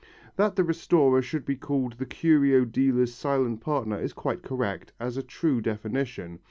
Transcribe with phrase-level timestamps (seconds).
[0.35, 5.15] That the restorer should be called the curio dealer's silent partner is quite correct as
[5.15, 6.39] a true definition.